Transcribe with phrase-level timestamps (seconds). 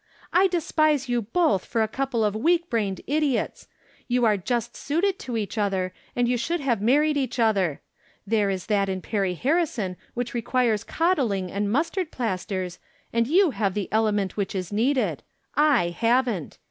[0.33, 3.67] I despise you both for a couple of weak brained idiots.
[4.07, 7.81] You are just suited to each other, and you should have mar ried each other.
[8.25, 12.79] There is that in Perry Harrison which requires coddling and mustard plasters,
[13.13, 15.21] and you have the element which is needed.
[15.55, 16.57] I haven't.